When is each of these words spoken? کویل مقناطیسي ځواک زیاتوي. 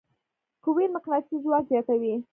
کویل 0.63 0.89
مقناطیسي 0.95 1.37
ځواک 1.43 1.63
زیاتوي. 1.71 2.13